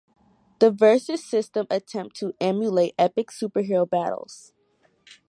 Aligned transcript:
The 0.57 0.71
Versus 0.71 1.23
System 1.23 1.67
attempts 1.69 2.19
to 2.21 2.33
emulate 2.39 2.95
epic 2.97 3.29
superhero 3.29 3.87
battles. 3.87 4.51